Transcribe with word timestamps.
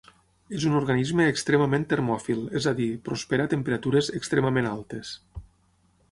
És 0.59 0.63
un 0.67 0.75
organisme 0.77 1.25
extremament 1.33 1.83
termòfil, 1.91 2.41
és 2.59 2.67
a 2.71 2.73
dir, 2.79 2.87
prospera 3.09 3.45
a 3.49 3.51
temperatures 3.51 4.09
extremament 4.21 4.71
altes. 4.71 5.13